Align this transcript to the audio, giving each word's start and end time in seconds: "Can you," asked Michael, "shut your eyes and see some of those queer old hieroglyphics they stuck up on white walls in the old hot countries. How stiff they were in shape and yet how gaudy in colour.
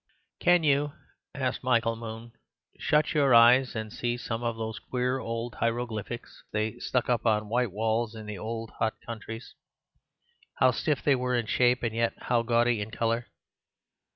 "Can 0.39 0.63
you," 0.63 0.93
asked 1.35 1.63
Michael, 1.63 2.31
"shut 2.79 3.13
your 3.13 3.35
eyes 3.35 3.75
and 3.75 3.93
see 3.93 4.17
some 4.17 4.41
of 4.41 4.57
those 4.57 4.79
queer 4.79 5.19
old 5.19 5.53
hieroglyphics 5.59 6.41
they 6.51 6.79
stuck 6.79 7.07
up 7.07 7.23
on 7.27 7.49
white 7.49 7.71
walls 7.71 8.15
in 8.15 8.25
the 8.25 8.39
old 8.39 8.71
hot 8.79 8.95
countries. 9.05 9.53
How 10.55 10.71
stiff 10.71 11.03
they 11.03 11.13
were 11.13 11.35
in 11.35 11.45
shape 11.45 11.83
and 11.83 11.93
yet 11.93 12.13
how 12.17 12.41
gaudy 12.41 12.81
in 12.81 12.89
colour. 12.89 13.27